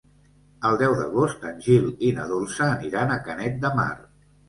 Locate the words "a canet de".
3.15-3.77